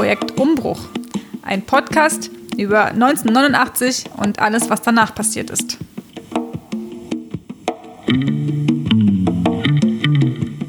[0.00, 0.80] Projekt Umbruch,
[1.42, 5.76] ein Podcast über 1989 und alles, was danach passiert ist.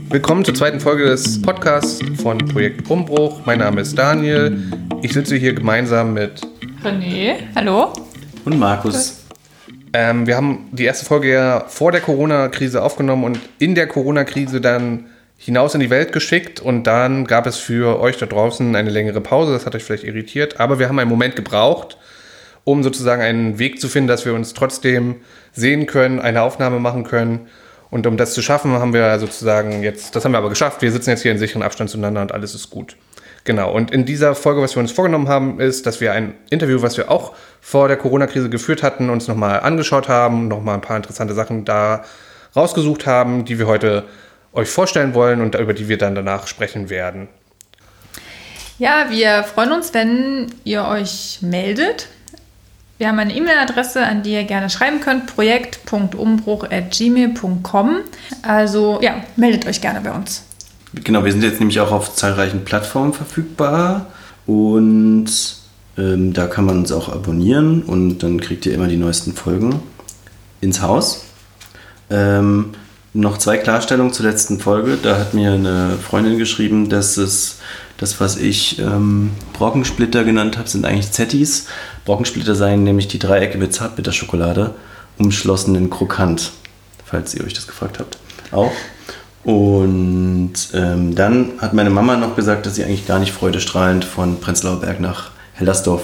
[0.10, 3.40] Willkommen zur zweiten Folge des Podcasts von Projekt Umbruch.
[3.46, 4.70] Mein Name ist Daniel.
[5.02, 6.42] Ich sitze hier gemeinsam mit
[6.84, 7.36] René.
[7.56, 7.94] Hallo.
[8.44, 9.24] Und Markus.
[9.94, 14.60] Ähm, wir haben die erste Folge ja vor der Corona-Krise aufgenommen und in der Corona-Krise
[14.60, 15.06] dann
[15.44, 19.22] hinaus in die Welt geschickt und dann gab es für euch da draußen eine längere
[19.22, 19.54] Pause.
[19.54, 21.98] Das hat euch vielleicht irritiert, aber wir haben einen Moment gebraucht,
[22.64, 25.16] um sozusagen einen Weg zu finden, dass wir uns trotzdem
[25.52, 27.48] sehen können, eine Aufnahme machen können.
[27.90, 30.84] Und um das zu schaffen, haben wir sozusagen jetzt, das haben wir aber geschafft.
[30.84, 32.96] Wir sitzen jetzt hier in sicheren Abstand zueinander und alles ist gut.
[33.44, 33.74] Genau.
[33.74, 36.98] Und in dieser Folge, was wir uns vorgenommen haben, ist, dass wir ein Interview, was
[36.98, 41.34] wir auch vor der Corona-Krise geführt hatten, uns nochmal angeschaut haben, nochmal ein paar interessante
[41.34, 42.04] Sachen da
[42.56, 44.04] rausgesucht haben, die wir heute
[44.54, 47.30] euch vorstellen wollen und über die wir dann danach sprechen werden.
[48.78, 52.08] Ja, wir freuen uns, wenn ihr euch meldet.
[52.98, 57.98] Wir haben eine E-Mail-Adresse, an die ihr gerne schreiben könnt: projekt.umbruch.gmail.com.
[58.42, 60.44] Also ja, meldet euch gerne bei uns.
[60.94, 64.08] Genau, wir sind jetzt nämlich auch auf zahlreichen Plattformen verfügbar
[64.46, 65.28] und
[65.98, 69.82] ähm, da kann man uns auch abonnieren und dann kriegt ihr immer die neuesten Folgen
[70.60, 71.24] ins Haus.
[72.10, 72.74] Ähm,
[73.14, 74.98] noch zwei Klarstellungen zur letzten Folge.
[75.02, 77.58] Da hat mir eine Freundin geschrieben, dass es
[77.98, 81.68] das, was ich ähm, Brockensplitter genannt habe, sind eigentlich Zettis.
[82.06, 84.74] Brockensplitter seien nämlich die Dreiecke mit Zartbitterschokolade,
[85.18, 86.52] umschlossen in Krokant,
[87.06, 88.18] falls ihr euch das gefragt habt.
[88.52, 88.72] Auch.
[89.44, 94.40] Und ähm, dann hat meine Mama noch gesagt, dass sie eigentlich gar nicht freudestrahlend von
[94.40, 96.04] Prenzlauer Berg nach Hellersdorf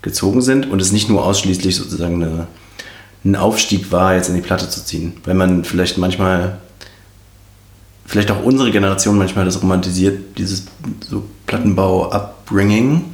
[0.00, 2.46] gezogen sind und es nicht nur ausschließlich sozusagen eine
[3.24, 5.14] ein Aufstieg war, jetzt in die Platte zu ziehen.
[5.24, 6.58] Weil man vielleicht manchmal,
[8.04, 10.66] vielleicht auch unsere Generation manchmal das romantisiert, dieses
[11.08, 13.04] so Plattenbau-Upbringing.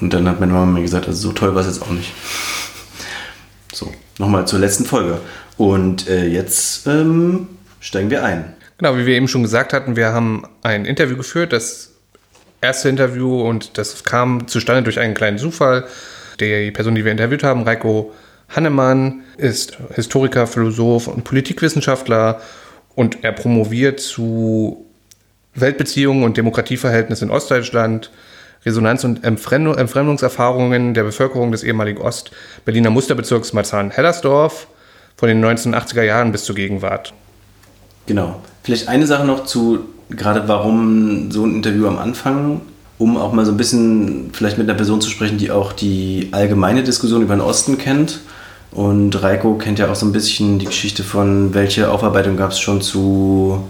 [0.00, 2.12] Und dann hat meine Mama mir gesagt, also so toll war es jetzt auch nicht.
[3.72, 5.20] So, nochmal zur letzten Folge.
[5.56, 7.48] Und äh, jetzt ähm,
[7.80, 8.54] steigen wir ein.
[8.78, 11.92] Genau, wie wir eben schon gesagt hatten, wir haben ein Interview geführt, das
[12.60, 15.86] erste Interview und das kam zustande durch einen kleinen Zufall.
[16.40, 18.12] Die Person, die wir interviewt haben, Reiko
[18.48, 22.40] Hannemann ist Historiker, Philosoph und Politikwissenschaftler
[22.94, 24.86] und er promoviert zu
[25.54, 28.10] Weltbeziehungen und Demokratieverhältnissen in Ostdeutschland,
[28.64, 34.66] Resonanz- und Entfremdungserfahrungen der Bevölkerung des ehemaligen Ost-Berliner Musterbezirks Marzahn-Hellersdorf
[35.16, 37.14] von den 1980er Jahren bis zur Gegenwart.
[38.06, 38.42] Genau.
[38.62, 42.60] Vielleicht eine Sache noch zu, gerade warum so ein Interview am Anfang
[42.98, 46.28] um auch mal so ein bisschen vielleicht mit einer Person zu sprechen, die auch die
[46.32, 48.20] allgemeine Diskussion über den Osten kennt.
[48.76, 52.60] Und Reiko kennt ja auch so ein bisschen die Geschichte von, welche Aufarbeitung gab es
[52.60, 53.66] schon zu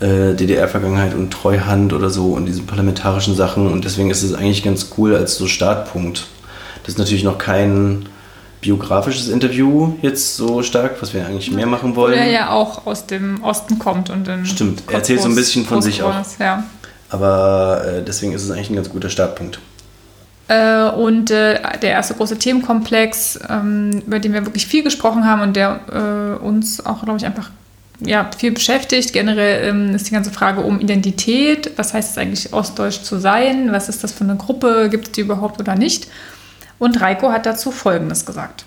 [0.00, 3.70] äh, DDR-Vergangenheit und Treuhand oder so und diese parlamentarischen Sachen.
[3.70, 6.26] Und deswegen ist es eigentlich ganz cool als so Startpunkt.
[6.82, 8.06] Das ist natürlich noch kein
[8.60, 12.14] biografisches Interview jetzt so stark, was wir eigentlich mehr machen wollen.
[12.14, 14.44] Der ja auch aus dem Osten kommt und dann.
[14.44, 16.14] Stimmt, er erzählt so ein bisschen von sich auch.
[16.40, 16.64] Ja.
[17.10, 19.60] Aber äh, deswegen ist es eigentlich ein ganz guter Startpunkt.
[20.48, 25.40] Äh, und äh, der erste große Themenkomplex, ähm, über den wir wirklich viel gesprochen haben
[25.42, 25.80] und der
[26.40, 27.50] äh, uns auch, glaube ich, einfach
[28.00, 29.12] ja, viel beschäftigt.
[29.12, 31.72] Generell ähm, ist die ganze Frage um Identität.
[31.76, 33.72] Was heißt es eigentlich, ostdeutsch zu sein?
[33.72, 34.88] Was ist das für eine Gruppe?
[34.90, 36.08] Gibt es die überhaupt oder nicht?
[36.78, 38.64] Und Reiko hat dazu Folgendes gesagt.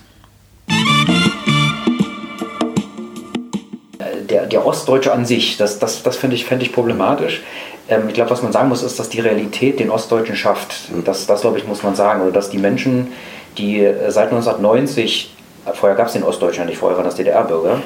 [4.29, 7.43] Der, der Ostdeutsche an sich, das, das, das finde ich, find ich problematisch.
[7.87, 10.89] Ähm, ich glaube, was man sagen muss, ist, dass die Realität den Ostdeutschen schafft.
[11.03, 12.21] Das, das glaube ich, muss man sagen.
[12.21, 13.13] Oder dass die Menschen,
[13.57, 15.35] die äh, seit 1990,
[15.65, 17.81] äh, vorher gab es den Ostdeutschen nicht, vorher waren das DDR-Bürger,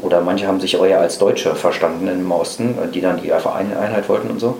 [0.00, 4.08] oder manche haben sich eher als Deutsche verstanden im Osten, äh, die dann die Einheit
[4.08, 4.58] wollten und so.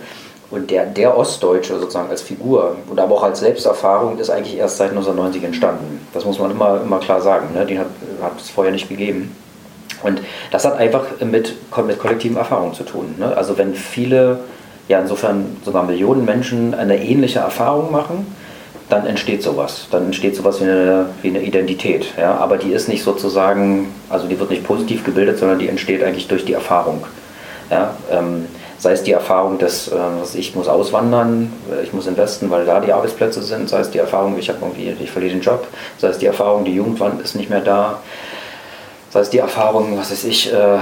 [0.51, 4.77] Und der, der Ostdeutsche sozusagen als Figur und aber auch als Selbsterfahrung ist eigentlich erst
[4.77, 6.05] seit 1990 entstanden.
[6.13, 7.55] Das muss man immer, immer klar sagen.
[7.55, 7.65] Ne?
[7.65, 7.87] Den hat,
[8.21, 9.35] hat es vorher nicht gegeben.
[10.03, 10.21] Und
[10.51, 11.55] das hat einfach mit,
[11.87, 13.15] mit kollektiven Erfahrungen zu tun.
[13.17, 13.35] Ne?
[13.35, 14.41] Also wenn viele
[14.87, 18.27] ja insofern sogar Millionen Menschen eine ähnliche Erfahrung machen,
[18.89, 19.87] dann entsteht sowas.
[19.91, 22.07] Dann entsteht sowas wie eine, wie eine Identität.
[22.17, 22.35] Ja?
[22.35, 26.27] Aber die ist nicht sozusagen, also die wird nicht positiv gebildet, sondern die entsteht eigentlich
[26.27, 27.03] durch die Erfahrung.
[27.71, 27.95] Ja?
[28.11, 28.45] Ähm,
[28.77, 29.93] sei es die Erfahrung, dass äh,
[30.33, 31.51] ich muss auswandern,
[31.83, 35.09] ich muss investen, weil da die Arbeitsplätze sind, sei es die Erfahrung, ich irgendwie, ich
[35.09, 35.65] verliere den Job,
[35.97, 37.99] sei es die Erfahrung, die Jugendwand ist nicht mehr da,
[39.13, 40.79] sei es die Erfahrung, was weiß ich, äh,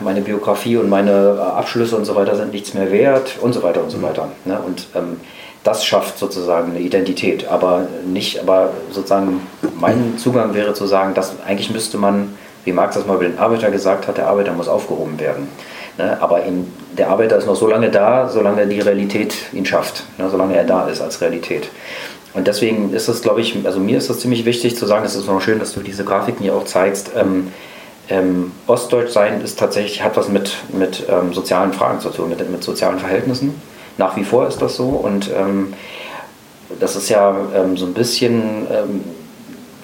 [0.00, 3.62] meine Biografie und meine äh, Abschlüsse und so weiter sind nichts mehr wert und so
[3.62, 4.02] weiter und so mhm.
[4.02, 4.28] weiter.
[4.44, 4.58] Ne?
[4.60, 5.18] Und ähm,
[5.64, 9.46] das schafft sozusagen eine Identität, aber nicht, aber sozusagen
[9.80, 13.38] mein Zugang wäre zu sagen, dass eigentlich müsste man, wie Marx das mal über den
[13.38, 15.48] Arbeiter gesagt hat, der Arbeiter muss aufgehoben werden.
[15.98, 16.16] Ne?
[16.20, 20.28] Aber eben, der Arbeiter ist noch so lange da, solange die Realität ihn schafft, ne?
[20.30, 21.68] solange er da ist als Realität.
[22.34, 25.14] Und deswegen ist es, glaube ich, also mir ist das ziemlich wichtig zu sagen, es
[25.14, 27.10] ist noch schön, dass du diese Grafiken hier auch zeigst.
[27.14, 27.52] Ähm,
[28.08, 32.50] ähm, Ostdeutsch sein ist tatsächlich, hat was mit, mit ähm, sozialen Fragen zu tun, mit,
[32.50, 33.60] mit sozialen Verhältnissen.
[33.98, 35.74] Nach wie vor ist das so und ähm,
[36.80, 39.04] das ist ja ähm, so ein bisschen ähm,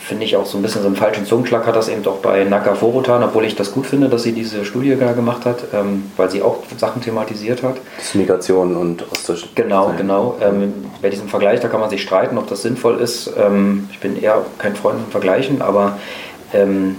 [0.08, 2.42] finde ich auch so ein bisschen so einen falschen Zungenschlag hat das eben doch bei
[2.44, 6.10] Naka Vorotan, obwohl ich das gut finde, dass sie diese Studie da gemacht hat, ähm,
[6.16, 7.76] weil sie auch Sachen thematisiert hat.
[7.98, 9.48] Das Migration und Ostdeutsch.
[9.54, 10.38] Genau, genau.
[10.40, 10.72] Ähm,
[11.02, 13.30] bei diesem Vergleich, da kann man sich streiten, ob das sinnvoll ist.
[13.38, 15.98] Ähm, ich bin eher kein Freund von Vergleichen, aber
[16.54, 16.96] ähm,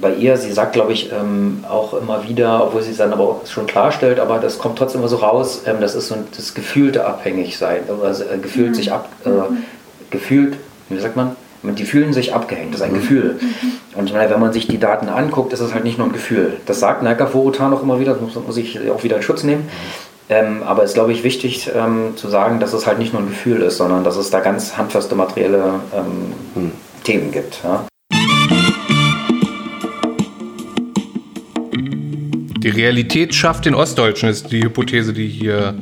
[0.00, 3.24] bei ihr, sie sagt, glaube ich, ähm, auch immer wieder, obwohl sie es dann aber
[3.24, 6.54] auch schon klarstellt, aber das kommt trotzdem immer so raus, ähm, das ist so das
[6.54, 8.74] gefühlte Abhängigsein, also äh, gefühlt mhm.
[8.74, 9.30] sich ab, äh,
[10.10, 13.00] gefühlt, wie sagt man, die fühlen sich abgehängt, das ist ein mhm.
[13.00, 13.38] Gefühl.
[13.40, 13.98] Mhm.
[13.98, 16.56] Und wenn man sich die Daten anguckt, ist es halt nicht nur ein Gefühl.
[16.66, 19.42] Das sagt Naika Vorutan auch immer wieder, das muss, muss ich auch wieder in Schutz
[19.42, 19.68] nehmen.
[20.30, 23.20] Ähm, aber es ist, glaube ich, wichtig ähm, zu sagen, dass es halt nicht nur
[23.20, 26.72] ein Gefühl ist, sondern dass es da ganz handfeste materielle ähm, hm.
[27.02, 27.58] Themen gibt.
[27.64, 27.84] Ja.
[32.62, 35.74] Die Realität schafft den Ostdeutschen, ist die Hypothese, die hier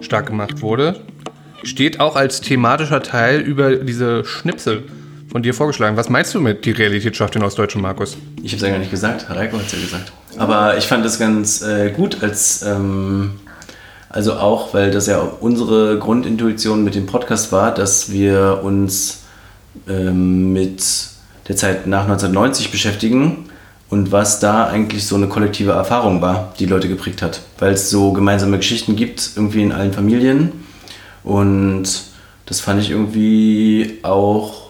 [0.00, 1.00] stark gemacht wurde.
[1.64, 4.84] Steht auch als thematischer Teil über diese Schnipsel
[5.28, 5.96] von dir vorgeschlagen.
[5.96, 8.16] Was meinst du mit die Realität schafft den Ostdeutschen, Markus?
[8.42, 10.12] Ich habe es ja gar nicht gesagt, Heiko hat es ja gesagt.
[10.38, 13.32] Aber ich fand das ganz äh, gut als, ähm,
[14.08, 19.24] also auch, weil das ja unsere Grundintuition mit dem Podcast war, dass wir uns
[19.88, 20.82] ähm, mit
[21.48, 23.48] der Zeit nach 1990 beschäftigen
[23.88, 27.40] und was da eigentlich so eine kollektive Erfahrung war, die Leute geprägt hat.
[27.58, 30.52] Weil es so gemeinsame Geschichten gibt, irgendwie in allen Familien.
[31.22, 31.84] Und
[32.46, 34.65] das fand ich irgendwie auch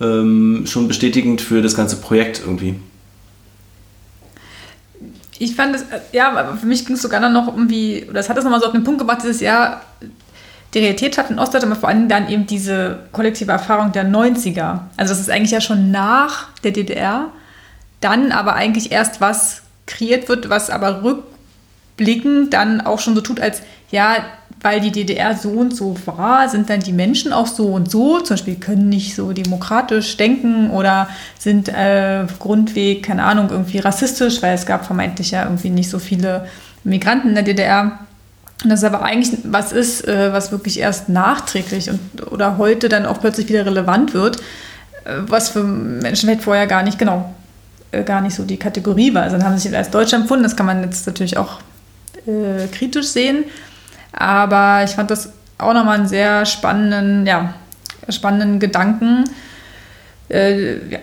[0.00, 2.76] ähm, schon bestätigend für das ganze Projekt irgendwie.
[5.38, 8.36] Ich fand es, ja, aber für mich ging es sogar noch irgendwie, oder das hat
[8.36, 9.82] es nochmal so auf den Punkt gebracht, dieses Jahr,
[10.74, 14.80] die Realität schafft in Ostdeutschland, aber vor allem dann eben diese kollektive Erfahrung der 90er.
[14.96, 17.30] Also das ist eigentlich ja schon nach der DDR,
[18.00, 23.40] dann aber eigentlich erst was kreiert wird, was aber rückblickend dann auch schon so tut,
[23.40, 24.24] als ja,
[24.60, 28.20] weil die DDR so und so war, sind dann die Menschen auch so und so,
[28.20, 31.08] zum Beispiel können nicht so demokratisch denken oder
[31.38, 35.98] sind äh, grundweg, keine Ahnung, irgendwie rassistisch, weil es gab vermeintlich ja irgendwie nicht so
[35.98, 36.46] viele
[36.84, 37.98] Migranten in der DDR.
[38.64, 43.06] Und das aber eigentlich was ist, äh, was wirklich erst nachträglich und, oder heute dann
[43.06, 44.38] auch plötzlich wieder relevant wird,
[45.04, 47.32] äh, was für Menschen vielleicht vorher gar nicht, genau,
[47.92, 49.22] äh, gar nicht so die Kategorie war.
[49.22, 51.60] Also dann haben sie sich als Deutsch empfunden, das kann man jetzt natürlich auch
[52.26, 53.44] äh, kritisch sehen.
[54.12, 57.54] Aber ich fand das auch nochmal einen sehr spannenden, ja,
[58.08, 59.24] spannenden Gedanken.
[60.28, 60.98] Äh, ja.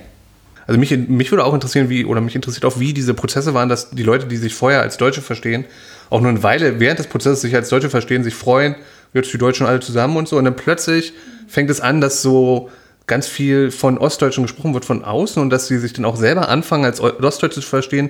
[0.67, 3.69] Also mich, mich würde auch interessieren, wie, oder mich interessiert auch, wie diese Prozesse waren,
[3.69, 5.65] dass die Leute, die sich vorher als Deutsche verstehen,
[6.09, 8.75] auch nur eine Weile während des Prozesses sich als Deutsche verstehen, sich freuen,
[9.13, 10.37] jetzt die Deutschen alle zusammen und so.
[10.37, 11.13] Und dann plötzlich
[11.47, 12.69] fängt es an, dass so
[13.07, 16.49] ganz viel von Ostdeutschen gesprochen wird von außen und dass sie sich dann auch selber
[16.49, 18.09] anfangen, als Ostdeutsche zu verstehen,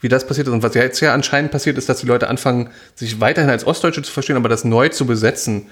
[0.00, 0.52] wie das passiert ist.
[0.52, 4.02] Und was jetzt ja anscheinend passiert ist, dass die Leute anfangen, sich weiterhin als Ostdeutsche
[4.02, 5.66] zu verstehen, aber das neu zu besetzen.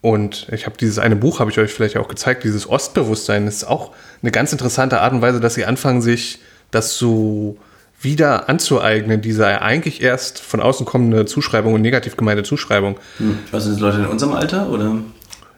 [0.00, 3.64] Und ich habe dieses eine Buch, habe ich euch vielleicht auch gezeigt, dieses Ostbewusstsein, ist
[3.64, 3.92] auch
[4.22, 6.40] eine ganz interessante Art und Weise, dass sie anfangen, sich
[6.70, 7.58] das so
[8.00, 12.96] wieder anzueignen, diese eigentlich erst von außen kommende Zuschreibung und negativ gemeinte Zuschreibung.
[13.18, 13.40] Hm.
[13.50, 14.96] Was sind das Leute in unserem Alter oder?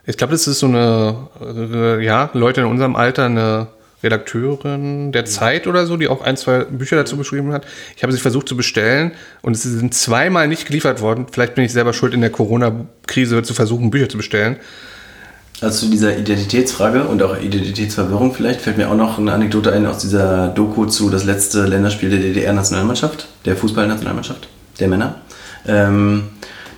[0.05, 3.69] Ich glaube, das ist so eine, äh, ja, Leute in unserem Alter, eine
[4.03, 7.67] Redakteurin der Zeit oder so, die auch ein, zwei Bücher dazu beschrieben hat.
[7.97, 11.27] Ich habe sie versucht zu bestellen und es sind zweimal nicht geliefert worden.
[11.31, 14.57] Vielleicht bin ich selber schuld in der Corona-Krise zu versuchen, Bücher zu bestellen.
[15.61, 19.87] Also zu dieser Identitätsfrage und auch Identitätsverwirrung vielleicht fällt mir auch noch eine Anekdote ein
[19.87, 24.49] aus dieser Doku zu das letzte Länderspiel der DDR-Nationalmannschaft, der Fußballnationalmannschaft,
[24.81, 25.15] der Männer.
[25.69, 26.25] Ähm,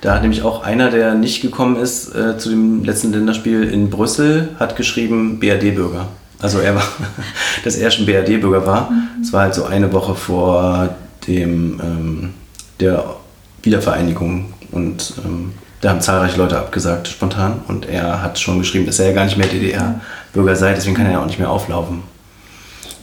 [0.02, 3.88] da hat nämlich auch einer, der nicht gekommen ist äh, zu dem letzten Länderspiel in
[3.88, 6.08] Brüssel, hat geschrieben BRD-Bürger.
[6.40, 6.86] Also er war,
[7.64, 8.92] dass er schon BRD-Bürger war.
[9.22, 10.94] Es war halt so eine Woche vor
[11.26, 12.34] dem ähm,
[12.80, 13.16] der
[13.62, 17.60] Wiedervereinigung und ähm, da haben zahlreiche Leute abgesagt, spontan.
[17.68, 21.06] Und er hat schon geschrieben, dass er ja gar nicht mehr DDR-Bürger sei, deswegen kann
[21.06, 22.02] er ja auch nicht mehr auflaufen.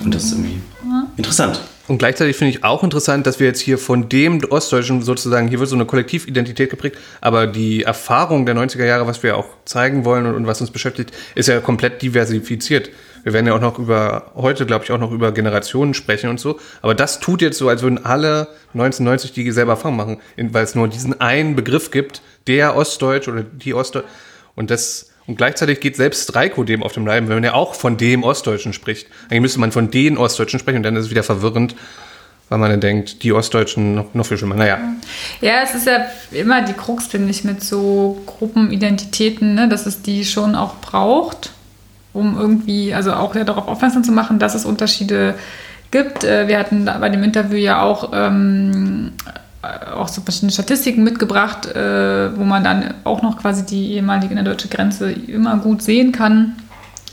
[0.03, 0.59] Und das ist irgendwie
[1.15, 1.61] interessant.
[1.87, 5.59] Und gleichzeitig finde ich auch interessant, dass wir jetzt hier von dem Ostdeutschen sozusagen, hier
[5.59, 10.05] wird so eine Kollektividentität geprägt, aber die Erfahrung der 90er Jahre, was wir auch zeigen
[10.05, 12.89] wollen und, und was uns beschäftigt, ist ja komplett diversifiziert.
[13.23, 16.39] Wir werden ja auch noch über, heute glaube ich auch noch über Generationen sprechen und
[16.39, 16.59] so.
[16.81, 20.75] Aber das tut jetzt so, als würden alle 1990 die selber Erfahrung machen, weil es
[20.75, 24.05] nur diesen einen Begriff gibt, der Ostdeutsch oder die Ostdeutsch.
[24.55, 27.75] Und das, und gleichzeitig geht selbst Reiko dem auf dem Leib, wenn man ja auch
[27.75, 29.07] von dem Ostdeutschen spricht.
[29.29, 31.75] Eigentlich müsste man von den Ostdeutschen sprechen und dann ist es wieder verwirrend,
[32.49, 34.55] weil man dann denkt, die Ostdeutschen noch, noch viel schlimmer.
[34.55, 34.77] Naja.
[35.39, 40.01] Ja, es ist ja immer die Krux, finde ich, mit so Gruppenidentitäten, ne, dass es
[40.01, 41.51] die schon auch braucht,
[42.13, 45.35] um irgendwie, also auch ja darauf aufmerksam zu machen, dass es Unterschiede
[45.91, 46.23] gibt.
[46.23, 49.11] Äh, wir hatten bei dem Interview ja auch, ähm,
[49.95, 54.67] auch so verschiedene Statistiken mitgebracht, äh, wo man dann auch noch quasi die ehemalige innerdeutsche
[54.67, 56.55] Grenze immer gut sehen kann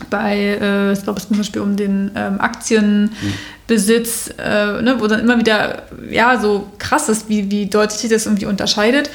[0.09, 5.19] bei, äh, ich glaube, es zum Beispiel um den ähm, Aktienbesitz, äh, ne, wo dann
[5.19, 9.09] immer wieder ja so krass ist, wie, wie deutlich sich das irgendwie unterscheidet.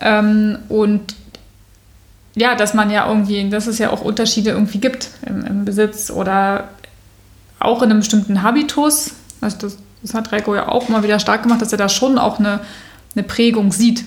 [0.00, 1.14] Ähm, und
[2.34, 6.10] ja, dass man ja irgendwie, dass es ja auch Unterschiede irgendwie gibt im, im Besitz
[6.10, 6.68] oder
[7.58, 9.12] auch in einem bestimmten Habitus.
[9.40, 12.18] Also das, das hat Reiko ja auch mal wieder stark gemacht, dass er da schon
[12.18, 12.60] auch eine,
[13.14, 14.04] eine Prägung sieht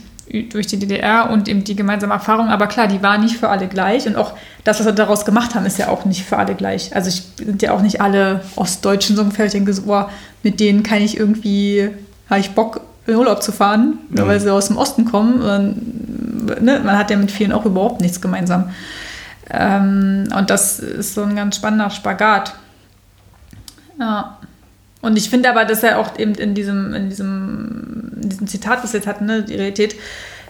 [0.50, 2.48] durch die DDR und eben die gemeinsame Erfahrung.
[2.48, 4.08] Aber klar, die war nicht für alle gleich.
[4.08, 6.96] Und auch das, was wir daraus gemacht haben, ist ja auch nicht für alle gleich.
[6.96, 9.46] Also ich, sind ja auch nicht alle Ostdeutschen so ungefähr.
[9.46, 10.06] Ich denke so, oh,
[10.42, 11.90] mit denen kann ich irgendwie,
[12.30, 14.26] habe ich Bock, in Urlaub zu fahren, ja.
[14.26, 15.42] weil sie aus dem Osten kommen.
[15.42, 18.70] Und, ne, man hat ja mit vielen auch überhaupt nichts gemeinsam.
[19.50, 22.56] Ähm, und das ist so ein ganz spannender Spagat.
[24.00, 24.40] Ja.
[25.02, 28.84] Und ich finde aber, dass er auch eben in diesem, in diesem, in diesem Zitat,
[28.84, 29.96] was wir jetzt hatten, ne, die Realität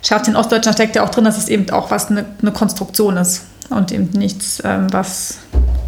[0.01, 3.17] schafft den Ostdeutschen, steckt ja auch drin, dass es eben auch was eine, eine Konstruktion
[3.17, 5.39] ist und eben nichts, ähm, was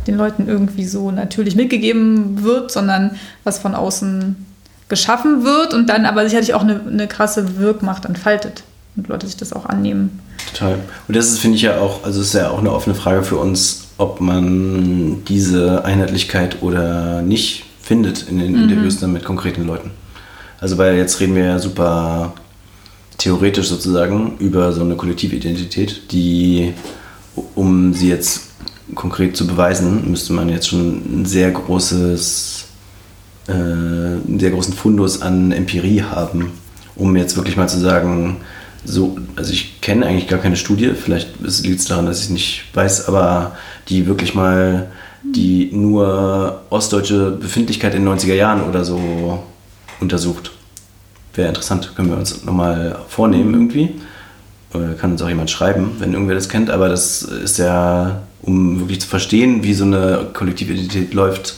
[0.07, 4.46] den Leuten irgendwie so natürlich mitgegeben wird, sondern was von außen
[4.89, 8.63] geschaffen wird und dann aber sicherlich auch eine, eine krasse Wirkmacht entfaltet
[8.95, 10.19] und Leute sich das auch annehmen.
[10.53, 10.79] Total.
[11.07, 13.37] Und das ist, finde ich ja auch, also ist ja auch eine offene Frage für
[13.37, 18.63] uns, ob man diese Einheitlichkeit oder nicht findet in den mhm.
[18.63, 19.91] Interviews dann mit konkreten Leuten.
[20.59, 22.33] Also weil jetzt reden wir ja super
[23.17, 26.73] theoretisch sozusagen über so eine Kollektividentität, die,
[27.55, 28.43] um sie jetzt
[28.95, 32.66] konkret zu beweisen, müsste man jetzt schon ein sehr großes,
[33.47, 36.51] äh, einen sehr großen Fundus an Empirie haben,
[36.95, 38.37] um jetzt wirklich mal zu sagen,
[38.85, 42.29] so, also ich kenne eigentlich gar keine Studie, vielleicht liegt es daran, dass ich es
[42.29, 43.57] nicht weiß, aber
[43.89, 44.87] die wirklich mal
[45.23, 49.43] die nur ostdeutsche Befindlichkeit in den 90er Jahren oder so
[49.99, 50.51] untersucht.
[51.33, 53.95] Wäre interessant, können wir uns nochmal vornehmen irgendwie.
[54.73, 58.79] Oder kann uns auch jemand schreiben, wenn irgendwer das kennt, aber das ist ja, um
[58.79, 61.55] wirklich zu verstehen, wie so eine Kollektividentität läuft,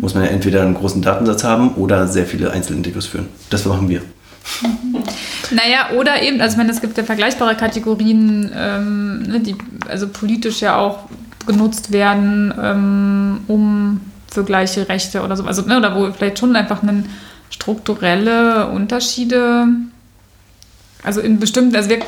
[0.00, 3.28] muss man ja entweder einen großen Datensatz haben oder sehr viele Einzelinterviews führen.
[3.50, 4.02] Das machen wir.
[5.50, 9.54] Naja, oder eben, also ich es gibt ja vergleichbare Kategorien, ähm, ne, die
[9.86, 11.00] also politisch ja auch
[11.46, 15.44] genutzt werden, ähm, um für gleiche Rechte oder so.
[15.44, 17.08] Also, ne, oder wo vielleicht schon einfach einen
[17.50, 19.66] strukturelle Unterschiede,
[21.02, 21.98] also in bestimmten, also wir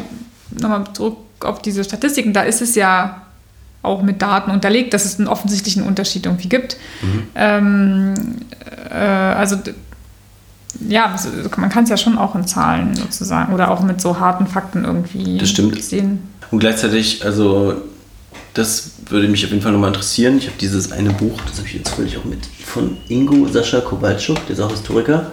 [0.58, 3.23] nochmal zurück auf diese Statistiken, da ist es ja
[3.84, 6.76] auch mit Daten unterlegt, dass es einen offensichtlichen Unterschied irgendwie gibt.
[7.02, 7.22] Mhm.
[7.34, 8.14] Ähm,
[8.90, 9.56] äh, also
[10.88, 11.14] ja,
[11.56, 14.84] man kann es ja schon auch in Zahlen sozusagen oder auch mit so harten Fakten
[14.84, 15.82] irgendwie das stimmt.
[15.82, 16.28] sehen.
[16.50, 17.74] Und gleichzeitig, also
[18.54, 20.38] das würde mich auf jeden Fall nochmal interessieren.
[20.38, 23.80] Ich habe dieses eine Buch, das habe ich jetzt völlig auch mit, von Ingo Sascha
[23.80, 25.26] Kowalczuk, der ist auch Historiker,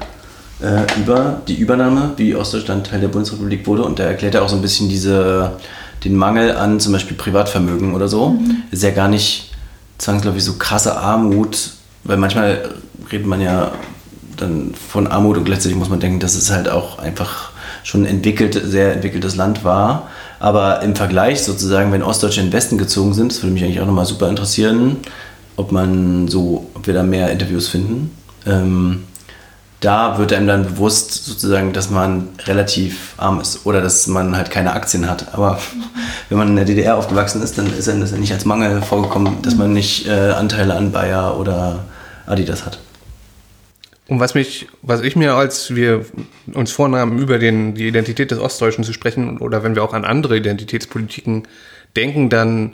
[0.62, 3.84] äh, über die Übernahme, wie Ostdeutschland Teil der Bundesrepublik wurde.
[3.84, 5.52] Und da erklärt er auch so ein bisschen diese,
[6.04, 8.30] den Mangel an zum Beispiel Privatvermögen oder so.
[8.30, 8.64] Mhm.
[8.72, 9.52] Ist ja gar nicht
[9.98, 11.72] zwangsläufig so krasse Armut,
[12.04, 12.70] weil manchmal
[13.12, 13.72] redet man ja
[14.38, 17.52] dann von Armut und gleichzeitig muss man denken, dass es halt auch einfach
[17.84, 20.10] schon entwickelt, sehr entwickeltes Land war.
[20.40, 23.80] Aber im Vergleich sozusagen, wenn Ostdeutsche in den Westen gezogen sind, das würde mich eigentlich
[23.80, 24.98] auch nochmal super interessieren,
[25.56, 28.12] ob man so, ob wir da mehr Interviews finden.
[28.48, 29.04] Ähm,
[29.82, 34.52] da wird einem dann bewusst sozusagen, dass man relativ arm ist oder dass man halt
[34.52, 35.34] keine Aktien hat.
[35.34, 35.60] Aber
[36.30, 38.82] wenn man in der DDR aufgewachsen ist, dann ist einem das ja nicht als Mangel
[38.82, 41.80] vorgekommen, dass man nicht äh, Anteile an Bayer oder
[42.28, 42.80] Adidas hat.
[44.08, 46.06] Und was mich, was ich mir, als wir
[46.54, 50.06] uns vornahmen, über den, die Identität des Ostdeutschen zu sprechen, oder wenn wir auch an
[50.06, 51.48] andere Identitätspolitiken
[51.96, 52.74] denken, dann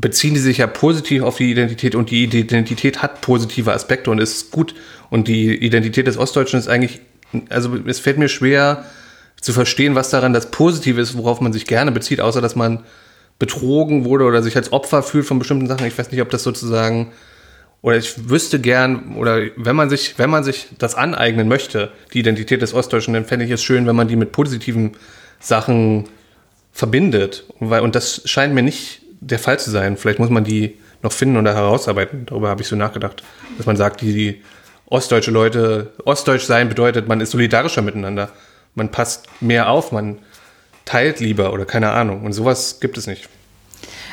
[0.00, 4.18] beziehen die sich ja positiv auf die Identität und die Identität hat positive Aspekte und
[4.18, 4.74] ist gut.
[5.10, 7.00] Und die Identität des Ostdeutschen ist eigentlich,
[7.48, 8.84] also es fällt mir schwer
[9.40, 12.80] zu verstehen, was daran das Positive ist, worauf man sich gerne bezieht, außer dass man
[13.38, 15.86] betrogen wurde oder sich als Opfer fühlt von bestimmten Sachen.
[15.86, 17.12] Ich weiß nicht, ob das sozusagen
[17.82, 22.20] oder ich wüsste gern, oder wenn man sich, wenn man sich das aneignen möchte, die
[22.20, 24.92] Identität des Ostdeutschen, dann fände ich es schön, wenn man die mit positiven
[25.38, 26.06] Sachen
[26.72, 27.44] verbindet.
[27.58, 29.96] Und das scheint mir nicht der Fall zu sein.
[29.96, 32.26] Vielleicht muss man die noch finden oder herausarbeiten.
[32.26, 33.22] Darüber habe ich so nachgedacht.
[33.56, 34.42] Dass man sagt, die, die
[34.86, 38.30] ostdeutsche Leute, ostdeutsch sein bedeutet, man ist solidarischer miteinander.
[38.74, 40.18] Man passt mehr auf, man
[40.84, 42.24] teilt lieber oder keine Ahnung.
[42.24, 43.28] Und sowas gibt es nicht.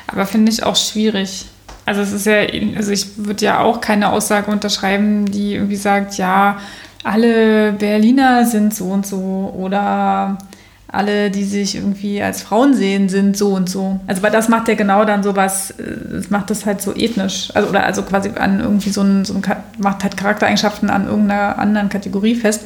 [0.07, 1.45] Aber finde ich auch schwierig.
[1.85, 2.41] Also es ist ja,
[2.75, 6.59] also ich würde ja auch keine Aussage unterschreiben, die irgendwie sagt, ja,
[7.03, 10.37] alle Berliner sind so und so oder
[10.89, 13.99] alle, die sich irgendwie als Frauen sehen, sind so und so.
[14.07, 17.49] Also weil das macht ja genau dann sowas, äh, das macht das halt so ethnisch.
[17.53, 19.43] Also oder also quasi an irgendwie so ein, so ein
[19.77, 22.61] macht halt Charaktereigenschaften an irgendeiner anderen Kategorie fest.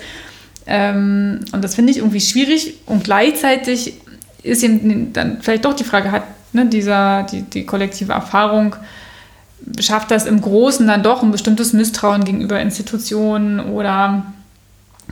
[0.67, 3.95] Ähm, und das finde ich irgendwie schwierig und gleichzeitig
[4.43, 6.23] ist eben dann vielleicht doch die Frage, hat
[6.53, 8.75] ne, dieser, die, die kollektive Erfahrung,
[9.79, 14.25] schafft das im Großen dann doch ein bestimmtes Misstrauen gegenüber Institutionen oder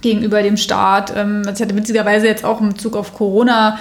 [0.02, 1.14] gegenüber dem Staat.
[1.16, 3.80] Ähm, also ich hatte witzigerweise jetzt auch im Bezug auf Corona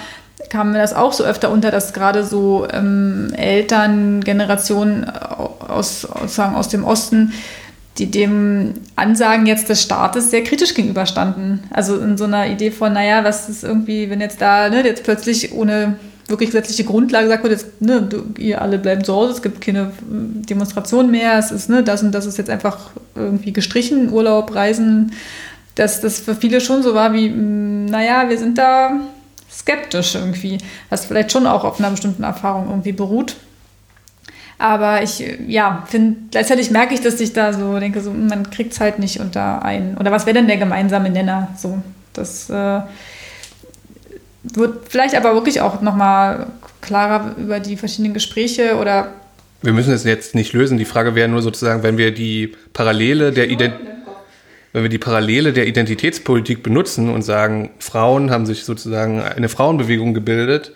[0.51, 6.69] kam mir das auch so öfter unter, dass gerade so ähm, Elterngenerationen aus, aus, aus
[6.69, 7.33] dem Osten,
[7.99, 11.65] die dem Ansagen jetzt des Staates sehr kritisch gegenüberstanden.
[11.71, 15.03] Also in so einer Idee von, naja, was ist irgendwie, wenn jetzt da ne, jetzt
[15.03, 15.97] plötzlich ohne
[16.29, 19.63] wirklich gesetzliche Grundlage sagt wird, jetzt, ne, du, ihr alle bleiben zu Hause, es gibt
[19.63, 24.55] keine Demonstration mehr, es ist, ne, das und das ist jetzt einfach irgendwie gestrichen, Urlaub,
[24.55, 25.13] Reisen,
[25.79, 28.93] dass das für viele schon so war wie, mm, naja, wir sind da
[29.51, 30.59] skeptisch irgendwie,
[30.91, 33.37] was vielleicht schon auch auf einer bestimmten Erfahrung irgendwie beruht.
[34.59, 38.73] Aber ich, ja, finde, gleichzeitig merke ich, dass ich da so denke, so, man kriegt
[38.73, 39.97] es halt nicht unter einen.
[39.97, 41.49] Oder was wäre denn der gemeinsame Nenner?
[41.57, 41.79] So,
[42.13, 42.81] das äh,
[44.43, 46.49] wird vielleicht aber wirklich auch nochmal
[46.81, 49.13] klarer über die verschiedenen Gespräche oder.
[49.63, 50.77] Wir müssen es jetzt nicht lösen.
[50.77, 53.98] Die Frage wäre nur sozusagen, wenn wir die Parallele der Identität
[54.79, 60.15] wenn wir die Parallele der Identitätspolitik benutzen und sagen, Frauen haben sich sozusagen eine Frauenbewegung
[60.15, 60.71] gebildet,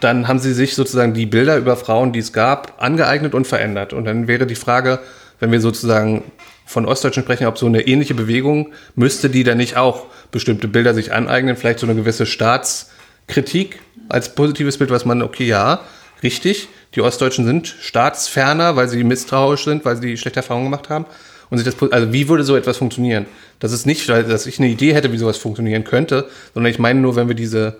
[0.00, 3.92] dann haben sie sich sozusagen die Bilder über Frauen, die es gab, angeeignet und verändert.
[3.92, 4.98] Und dann wäre die Frage,
[5.38, 6.24] wenn wir sozusagen
[6.66, 10.92] von Ostdeutschen sprechen, ob so eine ähnliche Bewegung, müsste die dann nicht auch bestimmte Bilder
[10.92, 13.78] sich aneignen, vielleicht so eine gewisse Staatskritik
[14.08, 15.82] als positives Bild, was man, okay, ja,
[16.24, 16.66] richtig,
[16.96, 21.06] die Ostdeutschen sind staatsferner, weil sie misstrauisch sind, weil sie schlechte Erfahrungen gemacht haben
[21.54, 23.26] und sich das, also wie würde so etwas funktionieren?
[23.60, 27.00] Das ist nicht, dass ich eine Idee hätte, wie sowas funktionieren könnte, sondern ich meine
[27.00, 27.76] nur, wenn wir diese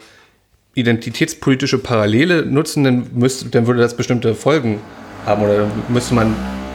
[0.74, 4.80] identitätspolitische Parallele nutzen, dann, müsste, dann würde das bestimmte Folgen
[5.26, 6.28] haben oder dann müsste man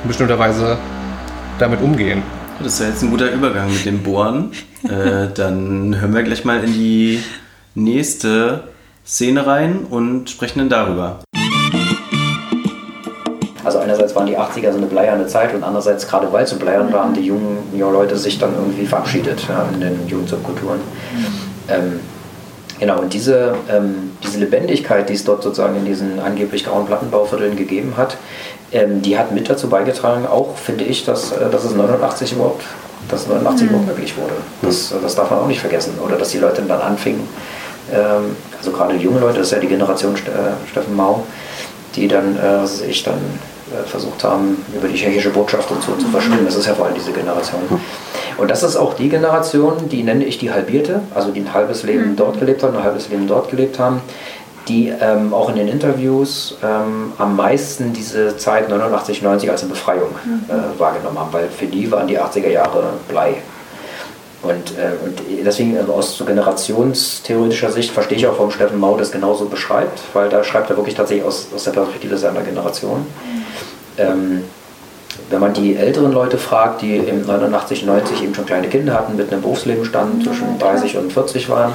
[0.04, 0.78] in bestimmter Weise
[1.58, 2.22] damit umgehen.
[2.62, 4.52] Das ist ja jetzt ein guter Übergang mit dem Bohren.
[4.84, 7.24] äh, dann hören wir gleich mal in die
[7.76, 8.66] nächste
[9.06, 11.22] Szene rein und sprechen dann darüber.
[13.70, 16.92] Also einerseits waren die 80er so eine bleierne Zeit und andererseits, gerade weil so bleiern
[16.92, 20.80] war, haben die jungen, Leute sich dann irgendwie verabschiedet ja, in den Jugendsubkulturen.
[21.68, 22.00] Ähm,
[22.80, 27.56] genau, und diese, ähm, diese Lebendigkeit, die es dort sozusagen in diesen angeblich grauen Plattenbauvierteln
[27.56, 28.18] gegeben hat,
[28.72, 32.64] ähm, die hat mit dazu beigetragen, auch finde ich, dass, äh, dass es 89 überhaupt,
[33.08, 33.70] dass 89 mhm.
[33.70, 34.34] überhaupt möglich wurde.
[34.64, 35.94] Das, das darf man auch nicht vergessen.
[36.04, 37.22] Oder dass die Leute dann anfingen,
[37.94, 41.24] ähm, also gerade junge Leute, das ist ja die Generation äh, Steffen Mau,
[41.96, 43.20] die dann, äh, was ich dann
[43.86, 46.46] versucht haben, über die tschechische Botschaft und so zu verschwinden.
[46.46, 47.62] Das ist ja vor allem diese Generation.
[48.38, 51.84] Und das ist auch die Generation, die nenne ich die halbierte, also die ein halbes
[51.84, 52.16] Leben mhm.
[52.16, 54.02] dort gelebt haben, ein halbes Leben dort gelebt haben,
[54.68, 59.72] die ähm, auch in den Interviews ähm, am meisten diese Zeit 89, 90 als eine
[59.72, 60.44] Befreiung mhm.
[60.48, 63.36] äh, wahrgenommen haben, weil für die waren die 80er Jahre Blei.
[64.42, 68.96] Und, äh, und deswegen also aus so generationstheoretischer Sicht verstehe ich auch, warum Steffen Mau
[68.96, 73.06] das genauso beschreibt, weil da schreibt er wirklich tatsächlich aus, aus der Perspektive seiner Generation.
[74.00, 74.12] Mhm.
[74.12, 74.44] Ähm,
[75.30, 79.16] wenn man die älteren Leute fragt, die im 89, 90 eben schon kleine Kinder hatten,
[79.16, 81.74] mit einem Berufsleben standen, zwischen 30 und 40 waren,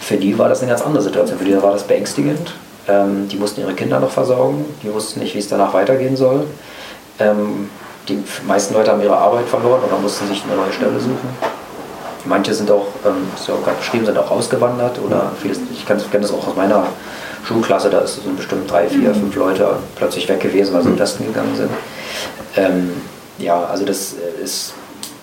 [0.00, 1.38] für die war das eine ganz andere Situation.
[1.38, 2.52] Für die war das beängstigend.
[2.88, 6.46] Ähm, die mussten ihre Kinder noch versorgen, die wussten nicht, wie es danach weitergehen soll.
[7.18, 7.68] Ähm,
[8.08, 11.28] die meisten Leute haben ihre Arbeit verloren oder mussten sich eine neue Stelle suchen.
[12.24, 15.86] Manche sind auch, ähm, ist ja auch gerade beschrieben, sind auch ausgewandert oder vieles, ich
[15.86, 16.86] kenne das auch aus meiner
[17.50, 21.26] Schulklasse, da sind bestimmt drei, vier, fünf Leute plötzlich weg gewesen, weil sie im Westen
[21.26, 21.70] gegangen sind.
[22.56, 22.92] Ähm,
[23.38, 24.72] ja, also das ist,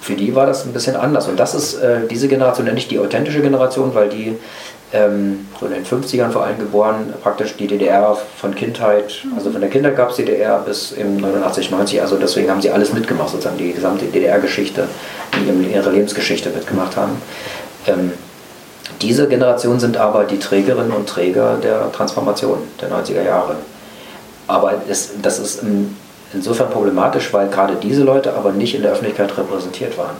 [0.02, 1.30] für die war das ein bisschen anders.
[1.30, 4.36] Und das ist, äh, diese Generation nenne ich die authentische Generation, weil die
[4.92, 9.62] ähm, so in den 50ern vor allem geboren, praktisch die DDR von Kindheit, also von
[9.62, 13.30] der Kindheit gab es DDR bis im 89, 90, also deswegen haben sie alles mitgemacht,
[13.30, 14.90] sozusagen die gesamte DDR-Geschichte,
[15.34, 17.22] die ihre Lebensgeschichte mitgemacht haben.
[17.88, 18.12] Ähm,
[19.01, 23.55] diese Generation sind aber die Trägerinnen und Träger der Transformation der 90er Jahre.
[24.47, 25.62] Aber es, das ist
[26.33, 30.15] insofern problematisch, weil gerade diese Leute aber nicht in der Öffentlichkeit repräsentiert waren.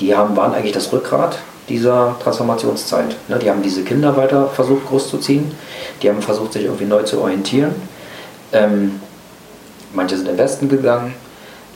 [0.00, 3.16] Die haben, waren eigentlich das Rückgrat dieser Transformationszeit.
[3.28, 5.52] Ne, die haben diese Kinder weiter versucht großzuziehen,
[6.02, 7.74] die haben versucht, sich irgendwie neu zu orientieren.
[8.52, 9.00] Ähm,
[9.94, 11.14] manche sind im Westen gegangen.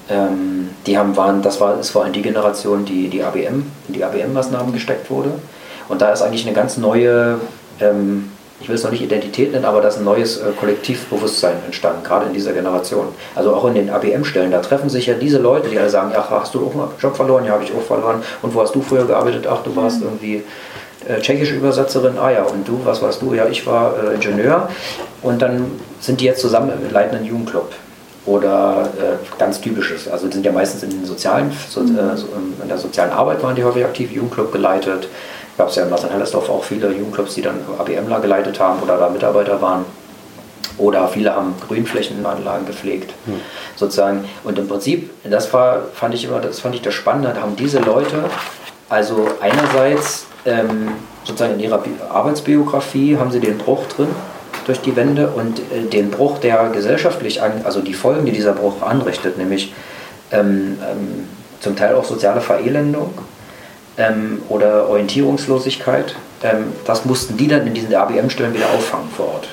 [0.09, 3.95] Ähm, die haben, waren, das war, ist vor allem die Generation, die, die ABM, in
[3.95, 5.31] die ABM-Maßnahmen gesteckt wurde.
[5.89, 7.39] Und da ist eigentlich eine ganz neue
[7.81, 11.57] ähm, ich will es noch nicht Identität nennen, aber da ist ein neues äh, Kollektivbewusstsein
[11.67, 13.09] entstanden, gerade in dieser Generation.
[13.35, 16.31] Also auch in den ABM-Stellen, da treffen sich ja diese Leute, die alle sagen, ach,
[16.31, 17.45] hast du auch einen Job verloren?
[17.45, 18.23] Ja, habe ich auch verloren.
[18.43, 19.47] Und wo hast du früher gearbeitet?
[19.47, 20.07] Ach, du warst mhm.
[20.07, 20.43] irgendwie
[21.07, 22.19] äh, tschechische Übersetzerin.
[22.19, 23.35] Ah ja, und du, was warst du?
[23.35, 24.71] Ja, ich war äh, Ingenieur.
[25.23, 27.71] Und dann sind die jetzt zusammen im leitenden Jugendclub
[28.25, 30.09] oder äh, ganz typisches.
[30.09, 31.99] Also die sind ja meistens in den sozialen, so, mhm.
[31.99, 35.09] äh, in der sozialen Arbeit waren die häufig aktiv, Jugendclub geleitet,
[35.57, 39.09] gab es ja in Martin-Hellersdorf auch viele Jugendclubs, die dann ABMler geleitet haben oder da
[39.09, 39.85] Mitarbeiter waren.
[40.79, 43.41] Oder viele haben Grünflächenanlagen gepflegt, hm.
[43.77, 44.29] sozusagen.
[44.45, 47.57] Und im Prinzip, das war, fand ich immer, das fand ich das Spannende, da haben
[47.57, 48.25] diese Leute,
[48.91, 50.89] also einerseits ähm,
[51.25, 54.09] sozusagen in ihrer Arbeitsbiografie haben sie den Bruch drin
[54.67, 58.53] durch die Wende und äh, den Bruch, der gesellschaftlich, an, also die Folgen, die dieser
[58.53, 59.73] Bruch anrichtet, nämlich
[60.31, 61.29] ähm, ähm,
[61.61, 63.15] zum Teil auch soziale Verelendung,
[63.99, 66.15] ähm, oder Orientierungslosigkeit.
[66.43, 69.53] Ähm, das mussten die dann in diesen ABM-Stellen wieder auffangen vor Ort.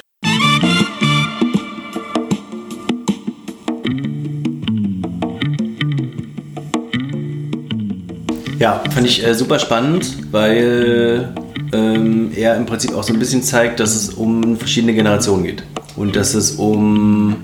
[8.59, 11.33] Ja, fand ich äh, super spannend, weil
[11.73, 15.63] ähm, er im Prinzip auch so ein bisschen zeigt, dass es um verschiedene Generationen geht
[15.97, 17.43] und dass es um,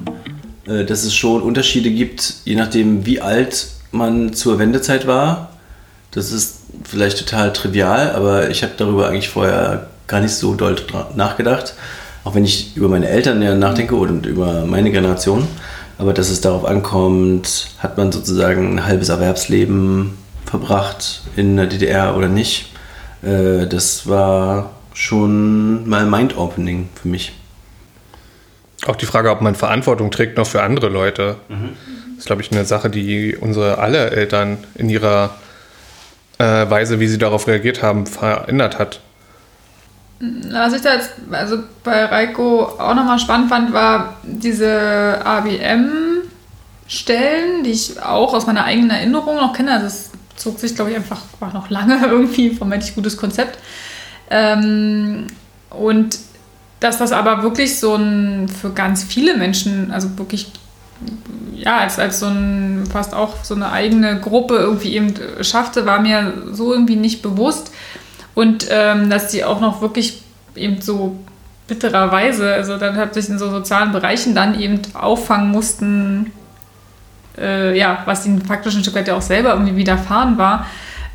[0.65, 5.57] äh, dass es schon Unterschiede gibt, je nachdem, wie alt man zur Wendezeit war.
[6.11, 10.75] Das ist vielleicht total trivial, aber ich habe darüber eigentlich vorher gar nicht so doll
[11.15, 11.73] nachgedacht.
[12.23, 15.47] Auch wenn ich über meine Eltern ja nachdenke und über meine Generation.
[15.97, 22.15] Aber dass es darauf ankommt, hat man sozusagen ein halbes Erwerbsleben verbracht in der DDR
[22.15, 22.67] oder nicht.
[23.21, 27.33] Äh, das war schon mal mind-opening für mich.
[28.85, 31.35] Auch die Frage, ob man Verantwortung trägt noch für andere Leute.
[31.49, 31.69] Mhm.
[32.15, 35.35] Das ist, glaube ich, eine Sache, die unsere alle Eltern in ihrer
[36.39, 38.99] äh, Weise, wie sie darauf reagiert haben, verändert hat.
[40.19, 46.23] Was ich da jetzt also bei Reiko auch nochmal spannend fand, war diese ABM-Stellen,
[47.63, 49.71] die ich auch aus meiner eigenen Erinnerung noch kenne.
[49.71, 53.59] Also es zog sich, glaube ich, einfach war noch lange irgendwie, vermeintlich gutes Konzept.
[54.29, 55.27] Ähm,
[55.69, 56.19] und
[56.81, 60.51] dass das aber wirklich so ein für ganz viele Menschen, also wirklich
[61.59, 66.01] ja, als, als so ein, fast auch so eine eigene Gruppe irgendwie eben schaffte, war
[66.01, 67.71] mir so irgendwie nicht bewusst.
[68.33, 70.23] Und ähm, dass die auch noch wirklich
[70.55, 71.17] eben so
[71.67, 76.31] bittererweise, also dann hat sich in so sozialen Bereichen dann eben auffangen mussten,
[77.37, 80.65] äh, ja, was ihnen faktisch ein Stück weit ja auch selber irgendwie widerfahren war.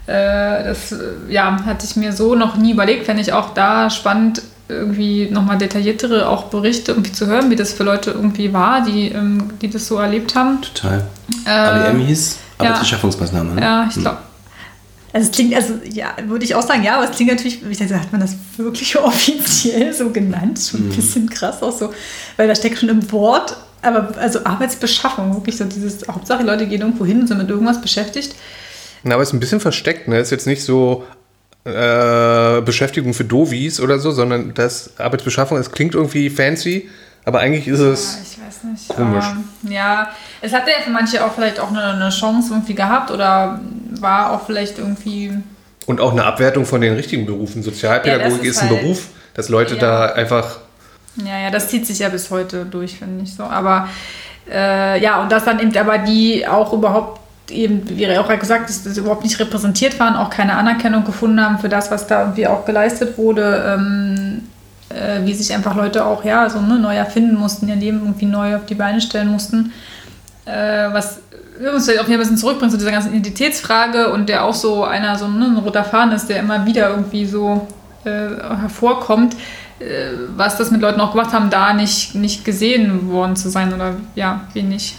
[0.07, 0.94] Äh, das
[1.28, 5.59] ja, hatte ich mir so noch nie überlegt, fände ich auch da spannend, irgendwie nochmal
[5.59, 9.68] detailliertere auch Berichte irgendwie zu hören, wie das für Leute irgendwie war, die, ähm, die
[9.68, 10.62] das so erlebt haben.
[10.62, 11.07] Total.
[11.44, 13.55] Äh, ABM hieß Arbeitsbeschaffungsmaßnahme.
[13.55, 13.61] Ne?
[13.61, 14.18] Ja, ich glaube.
[15.12, 17.79] Also es klingt, also ja, würde ich auch sagen, ja, aber es klingt natürlich, ich
[17.79, 20.59] dachte, hat man das wirklich offiziell so genannt?
[20.59, 20.96] Schon ein mhm.
[20.96, 21.92] bisschen krass auch so,
[22.37, 26.81] weil da steckt schon im Wort, aber also Arbeitsbeschaffung, wirklich so dieses, Hauptsache Leute gehen
[26.81, 28.35] irgendwo hin und sind mit irgendwas beschäftigt.
[29.05, 30.16] Na, aber es ist ein bisschen versteckt, ne?
[30.16, 31.05] Es ist jetzt nicht so,
[31.64, 36.90] äh, Beschäftigung für Dovis oder so, sondern das Arbeitsbeschaffung, es klingt irgendwie fancy,
[37.24, 38.37] aber eigentlich ist es
[38.88, 39.24] ja, komisch.
[39.64, 40.09] Ähm, ja,
[40.42, 43.61] es hatte ja für manche auch vielleicht auch eine, eine, Chance irgendwie gehabt oder
[43.98, 45.33] war auch vielleicht irgendwie.
[45.87, 47.62] Und auch eine Abwertung von den richtigen Berufen.
[47.62, 49.81] Sozialpädagogik ja, ist, ist, ein halt, Beruf, dass Leute ja.
[49.81, 50.59] da einfach.
[51.16, 53.44] Ja, ja, das zieht sich ja bis heute durch, finde ich so.
[53.44, 53.88] Aber
[54.50, 58.87] äh, ja, und das dann eben aber die auch überhaupt eben, wie auch gesagt ist,
[58.87, 62.46] dass überhaupt nicht repräsentiert waren, auch keine Anerkennung gefunden haben für das, was da irgendwie
[62.46, 64.42] auch geleistet wurde, ähm,
[64.88, 68.26] äh, wie sich einfach Leute auch ja so ne, neu erfinden mussten, ihr Leben irgendwie
[68.26, 69.72] neu auf die Beine stellen mussten.
[70.46, 71.20] Äh, was
[71.72, 75.16] uns auch wieder ein bisschen zurückbringt zu dieser ganzen Identitätsfrage und der auch so einer,
[75.16, 77.66] so ne, ein roter Faden ist, der immer wieder irgendwie so
[78.04, 78.11] äh,
[78.61, 79.35] hervorkommt,
[79.78, 83.72] äh, was das mit Leuten auch gemacht haben, da nicht, nicht gesehen worden zu sein
[83.72, 84.96] oder ja, wenig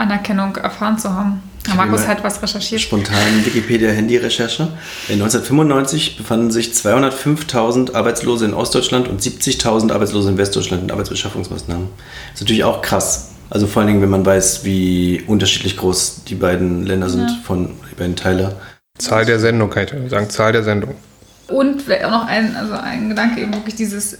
[0.00, 1.42] Anerkennung erfahren zu haben.
[1.66, 2.80] Ja, Markus hat was recherchiert.
[2.80, 4.68] Spontan Wikipedia-Handy-Recherche.
[5.08, 11.88] 1995 befanden sich 205.000 Arbeitslose in Ostdeutschland und 70.000 Arbeitslose in Westdeutschland in Arbeitsbeschaffungsmaßnahmen.
[11.96, 13.30] Das ist natürlich auch krass.
[13.50, 17.38] Also vor allen Dingen, wenn man weiß, wie unterschiedlich groß die beiden Länder sind, ja.
[17.44, 18.56] von die beiden Teile.
[18.98, 20.30] Zahl der Sendung, kann ich sagen.
[20.30, 20.94] Zahl der Sendung.
[21.48, 24.18] Und auch noch ein, also ein Gedanke, eben wirklich dieses,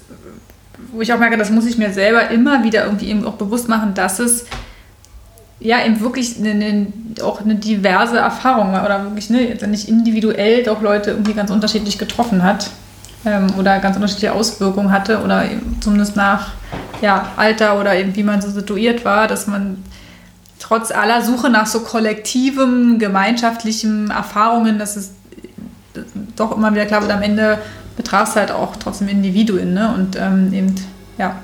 [0.92, 3.68] wo ich auch merke, das muss ich mir selber immer wieder irgendwie eben auch bewusst
[3.68, 4.46] machen, dass es
[5.58, 6.86] ja, eben wirklich eine, eine,
[7.22, 12.42] auch eine diverse Erfahrung oder wirklich ne, nicht individuell doch Leute irgendwie ganz unterschiedlich getroffen
[12.42, 12.70] hat
[13.24, 15.44] ähm, oder ganz unterschiedliche Auswirkungen hatte oder
[15.80, 16.52] zumindest nach
[17.00, 19.82] ja, Alter oder eben wie man so situiert war, dass man
[20.58, 25.12] trotz aller Suche nach so kollektivem, gemeinschaftlichen Erfahrungen, dass es
[26.36, 27.58] doch immer wieder klar wird, am Ende
[27.96, 29.94] betrachtest halt auch trotzdem Individuen ne?
[29.94, 30.74] und ähm, eben,
[31.18, 31.36] ja,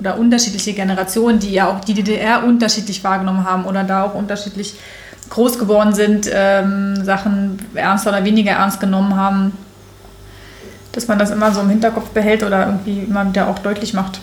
[0.00, 4.74] oder unterschiedliche Generationen, die ja auch die DDR unterschiedlich wahrgenommen haben oder da auch unterschiedlich
[5.30, 9.52] groß geworden sind, ähm, Sachen ernster oder weniger ernst genommen haben,
[10.92, 14.20] dass man das immer so im Hinterkopf behält oder irgendwie immer wieder auch deutlich macht.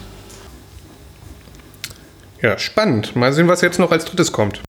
[2.42, 3.16] Ja, spannend.
[3.16, 4.62] Mal sehen, was jetzt noch als drittes kommt.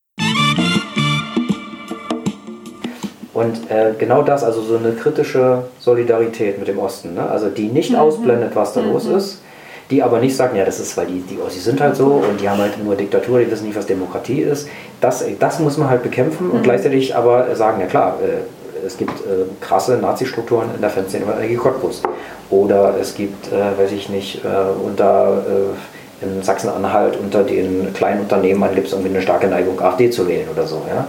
[3.35, 7.29] Und äh, genau das, also so eine kritische Solidarität mit dem Osten, ne?
[7.29, 7.97] also die nicht mhm.
[7.97, 8.93] ausblendet, was da mhm.
[8.93, 9.43] los ist,
[9.91, 12.41] die aber nicht sagen, ja, das ist, weil die, die Ossis sind halt so und
[12.41, 14.69] die haben halt nur Diktatur, die wissen nicht, was Demokratie ist.
[15.01, 16.63] Das, das muss man halt bekämpfen und mhm.
[16.63, 21.35] gleichzeitig aber sagen, ja klar, äh, es gibt äh, krasse Nazi-Strukturen in der Fanszene von
[21.35, 22.03] Energie Cottbus.
[22.51, 24.49] Oder es gibt, äh, weiß ich nicht, äh,
[24.85, 25.75] unter äh,
[26.23, 30.49] in Sachsen-Anhalt unter den kleinen Unternehmern gibt es irgendwie eine starke Neigung, AfD zu wählen
[30.51, 30.83] oder so.
[30.89, 31.07] Ja?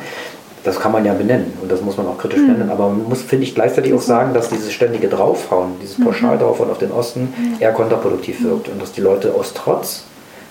[0.67, 2.47] Das kann man ja benennen und das muss man auch kritisch mhm.
[2.47, 2.69] nennen.
[2.69, 6.41] Aber man muss, finde ich, gleichzeitig auch sagen, dass dieses ständige Draufhauen, dieses Pauschal mhm.
[6.41, 10.03] draufhauen auf den Osten eher kontraproduktiv wirkt und dass die Leute aus Trotz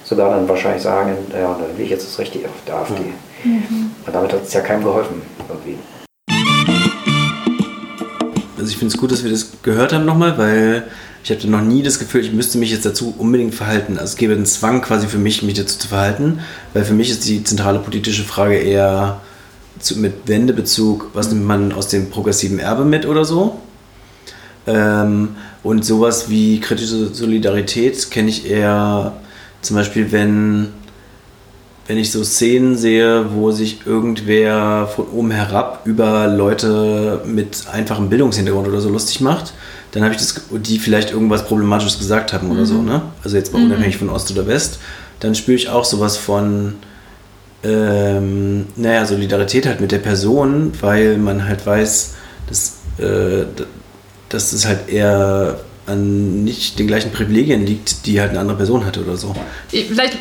[0.04, 3.02] sogar dann wahrscheinlich sagen, ja, dann will ich jetzt das Richtige auf der AfD.
[3.44, 3.90] Mhm.
[4.06, 5.76] Und damit hat es ja keinem geholfen irgendwie.
[8.58, 10.84] Also ich finde es gut, dass wir das gehört haben nochmal, weil
[11.22, 13.98] ich hatte noch nie das Gefühl, ich müsste mich jetzt dazu unbedingt verhalten.
[13.98, 16.40] Also es gäbe einen Zwang quasi für mich, mich dazu zu verhalten,
[16.72, 19.20] weil für mich ist die zentrale politische Frage eher,
[19.78, 23.58] zu, mit Wendebezug, was nimmt man aus dem progressiven Erbe mit oder so.
[24.66, 29.14] Ähm, und sowas wie kritische Solidarität kenne ich eher
[29.62, 30.68] zum Beispiel, wenn,
[31.86, 38.08] wenn ich so Szenen sehe, wo sich irgendwer von oben herab über Leute mit einfachem
[38.08, 39.54] Bildungshintergrund oder so lustig macht,
[39.92, 42.66] dann habe ich das, die vielleicht irgendwas Problematisches gesagt haben oder mhm.
[42.66, 43.02] so, ne?
[43.24, 43.66] Also jetzt mal mhm.
[43.66, 44.78] unabhängig von Ost oder West,
[45.20, 46.74] dann spüre ich auch sowas von,
[47.62, 52.14] ähm, naja, Solidarität halt mit der Person, weil man halt weiß,
[52.48, 53.44] dass, äh,
[54.28, 58.84] dass es halt eher an nicht den gleichen Privilegien liegt, die halt eine andere Person
[58.84, 59.34] hatte oder so.
[59.68, 60.18] Vielleicht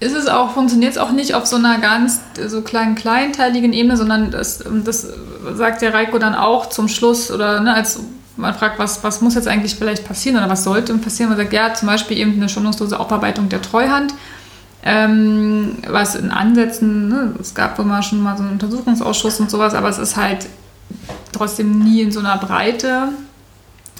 [0.00, 3.96] ist es auch, funktioniert es auch nicht auf so einer ganz so kleinen, kleinteiligen Ebene,
[3.96, 5.06] sondern das, das
[5.54, 8.00] sagt der Reiko dann auch zum Schluss oder ne, als
[8.36, 11.52] man fragt, was, was muss jetzt eigentlich vielleicht passieren oder was sollte passieren, man sagt,
[11.52, 14.14] ja, zum Beispiel eben eine schonungslose Aufarbeitung der Treuhand
[14.82, 19.74] ähm, was in Ansätzen, ne, es gab immer schon mal so einen Untersuchungsausschuss und sowas,
[19.74, 20.46] aber es ist halt
[21.32, 23.08] trotzdem nie in so einer Breite,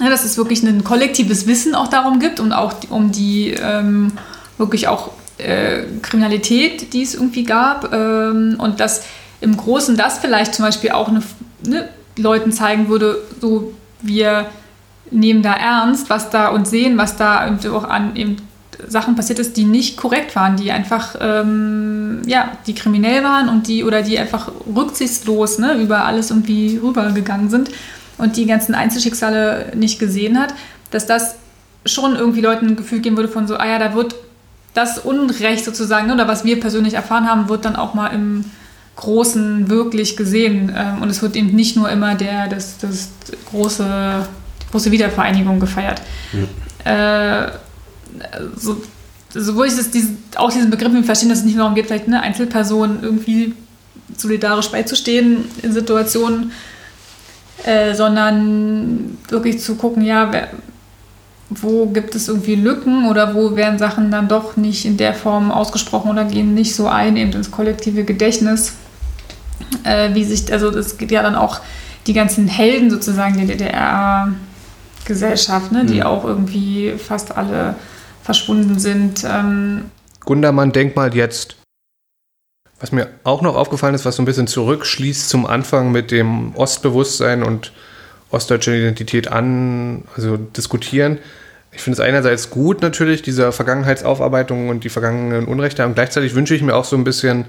[0.00, 4.12] ja, dass es wirklich ein kollektives Wissen auch darum gibt und auch um die ähm,
[4.56, 9.02] wirklich auch äh, Kriminalität, die es irgendwie gab ähm, und dass
[9.40, 11.22] im Großen das vielleicht zum Beispiel auch eine,
[11.62, 14.46] ne, Leuten zeigen würde, so wir
[15.10, 18.36] nehmen da ernst, was da und sehen, was da auch an eben
[18.88, 23.68] Sachen passiert ist, die nicht korrekt waren, die einfach, ähm, ja, die kriminell waren und
[23.68, 27.70] die oder die einfach rücksichtslos ne, über alles irgendwie rübergegangen sind
[28.18, 30.54] und die ganzen Einzelschicksale nicht gesehen hat,
[30.90, 31.36] dass das
[31.86, 34.14] schon irgendwie Leuten ein Gefühl geben würde von so, ah ja, da wird
[34.74, 38.44] das Unrecht sozusagen, ne, oder was wir persönlich erfahren haben, wird dann auch mal im
[38.96, 40.72] Großen wirklich gesehen.
[40.76, 43.10] Ähm, und es wird eben nicht nur immer der, das, das
[43.50, 44.26] große,
[44.62, 46.02] die große Wiedervereinigung gefeiert.
[46.32, 46.48] Mhm.
[46.84, 47.48] Äh,
[48.56, 48.80] so,
[49.32, 52.06] so wo ich das, diesen, auch diesen Begriff verstehen, dass es nicht darum geht, vielleicht
[52.06, 53.54] eine Einzelperson irgendwie
[54.16, 56.52] solidarisch beizustehen in Situationen,
[57.64, 60.48] äh, sondern wirklich zu gucken, ja, wer,
[61.50, 65.50] wo gibt es irgendwie Lücken oder wo werden Sachen dann doch nicht in der Form
[65.50, 68.74] ausgesprochen oder gehen nicht so ein eben ins kollektive Gedächtnis,
[69.84, 71.60] äh, wie sich, also es geht ja dann auch
[72.06, 76.02] die ganzen Helden sozusagen der DDR-Gesellschaft, ne, die mhm.
[76.02, 77.74] auch irgendwie fast alle
[78.22, 79.24] verschwunden sind.
[79.28, 79.90] Ähm
[80.24, 81.56] Gundermann Denkmal jetzt.
[82.78, 86.54] Was mir auch noch aufgefallen ist, was so ein bisschen zurückschließt zum Anfang mit dem
[86.56, 87.72] Ostbewusstsein und
[88.30, 91.18] ostdeutscher Identität an, also diskutieren.
[91.72, 96.54] Ich finde es einerseits gut natürlich, diese Vergangenheitsaufarbeitung und die vergangenen Unrechte, und gleichzeitig wünsche
[96.54, 97.44] ich mir auch so ein bisschen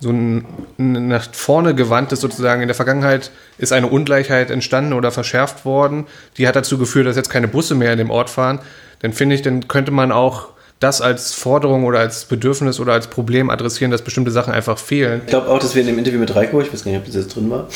[0.00, 0.44] so ein
[0.76, 2.62] nach vorne gewandtes sozusagen.
[2.62, 6.06] In der Vergangenheit ist eine Ungleichheit entstanden oder verschärft worden.
[6.36, 8.60] Die hat dazu geführt, dass jetzt keine Busse mehr in dem Ort fahren
[9.00, 10.48] dann finde ich, dann könnte man auch
[10.80, 15.22] das als Forderung oder als Bedürfnis oder als Problem adressieren, dass bestimmte Sachen einfach fehlen.
[15.24, 17.06] Ich glaube auch, dass wir in dem Interview mit Reiko, ich weiß gar nicht, ob
[17.06, 17.68] das jetzt drin war,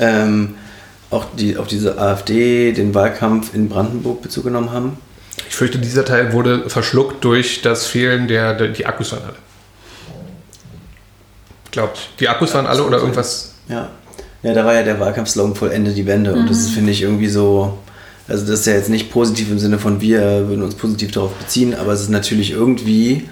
[0.00, 0.54] ähm,
[1.10, 4.96] auch die, auf diese AfD, den Wahlkampf in Brandenburg Bezug genommen haben.
[5.48, 9.36] Ich fürchte, dieser Teil wurde verschluckt durch das Fehlen der, der die Akkus waren alle.
[11.72, 13.54] Glaubt, die Akkus ja, waren alle oder irgendwas?
[13.68, 13.90] Ja.
[14.42, 16.42] ja, da war ja der Wahlkampfslogan vollende die Wende mhm.
[16.42, 16.72] und das mhm.
[16.72, 17.78] finde ich irgendwie so
[18.28, 21.32] also das ist ja jetzt nicht positiv im Sinne von wir würden uns positiv darauf
[21.32, 23.28] beziehen, aber es ist natürlich irgendwie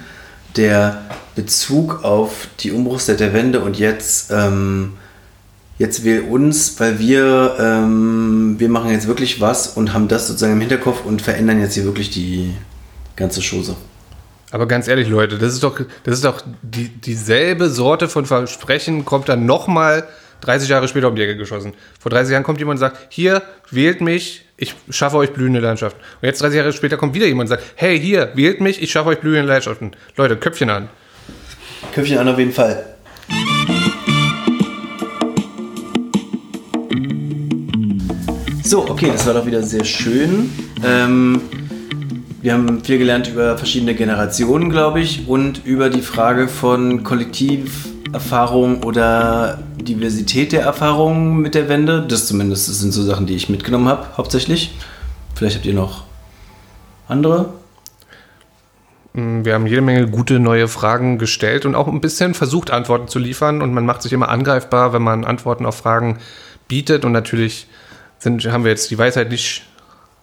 [0.57, 1.01] der
[1.35, 4.93] Bezug auf die Umbruchszeit der Wende und jetzt ähm,
[5.81, 10.53] jetzt wähl uns, weil wir, ähm, wir machen jetzt wirklich was und haben das sozusagen
[10.53, 12.53] im Hinterkopf und verändern jetzt hier wirklich die
[13.15, 13.75] ganze Chose.
[14.51, 19.05] Aber ganz ehrlich, Leute, das ist doch, das ist doch die, dieselbe Sorte von Versprechen,
[19.05, 20.07] kommt dann nochmal
[20.41, 21.73] 30 Jahre später um die Ecke geschossen.
[21.99, 25.99] Vor 30 Jahren kommt jemand und sagt, hier, wählt mich, ich schaffe euch blühende Landschaften.
[26.21, 28.91] Und jetzt 30 Jahre später kommt wieder jemand und sagt, hey, hier, wählt mich, ich
[28.91, 29.91] schaffe euch blühende Landschaften.
[30.17, 30.89] Leute, Köpfchen an.
[31.93, 32.85] Köpfchen an auf jeden Fall.
[38.63, 40.49] So, okay, das war doch wieder sehr schön.
[40.83, 41.41] Ähm,
[42.41, 48.83] wir haben viel gelernt über verschiedene Generationen, glaube ich, und über die Frage von Kollektiverfahrung
[48.83, 52.01] oder Diversität der Erfahrungen mit der Wende.
[52.07, 54.75] Das zumindest das sind so Sachen, die ich mitgenommen habe, hauptsächlich.
[55.35, 56.05] Vielleicht habt ihr noch
[57.07, 57.53] andere.
[59.13, 63.07] Mm, Wir haben jede Menge gute neue Fragen gestellt und auch ein bisschen versucht, Antworten
[63.07, 63.61] zu liefern.
[63.61, 66.17] Und man macht sich immer angreifbar, wenn man Antworten auf Fragen
[66.67, 67.05] bietet.
[67.05, 67.67] Und natürlich
[68.17, 69.61] sind, haben wir jetzt die Weisheit nicht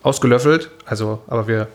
[0.03, 0.71] ausgelöffelt.
[0.85, 1.69] Also, aber wir